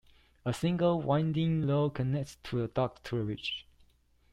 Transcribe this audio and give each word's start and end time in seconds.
A 0.45 0.51
single, 0.51 0.99
winding 0.99 1.67
road 1.67 1.91
connects 1.93 2.35
the 2.51 2.67
dock 2.69 3.03
to 3.03 3.17
the 3.19 3.23
village. 3.23 3.67